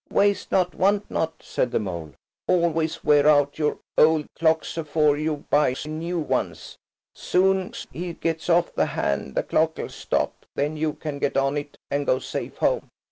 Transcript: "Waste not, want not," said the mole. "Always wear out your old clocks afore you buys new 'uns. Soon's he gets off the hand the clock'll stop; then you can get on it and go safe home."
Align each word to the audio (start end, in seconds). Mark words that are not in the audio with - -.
"Waste 0.09 0.51
not, 0.51 0.73
want 0.73 1.11
not," 1.11 1.31
said 1.41 1.69
the 1.69 1.77
mole. 1.77 2.13
"Always 2.47 3.03
wear 3.03 3.27
out 3.27 3.59
your 3.59 3.77
old 3.99 4.25
clocks 4.35 4.75
afore 4.75 5.15
you 5.15 5.45
buys 5.51 5.85
new 5.85 6.25
'uns. 6.33 6.75
Soon's 7.13 7.85
he 7.91 8.13
gets 8.13 8.49
off 8.49 8.73
the 8.73 8.87
hand 8.87 9.35
the 9.35 9.43
clock'll 9.43 9.89
stop; 9.89 10.43
then 10.55 10.75
you 10.75 10.93
can 10.93 11.19
get 11.19 11.37
on 11.37 11.55
it 11.55 11.77
and 11.91 12.07
go 12.07 12.17
safe 12.17 12.57
home." 12.57 12.89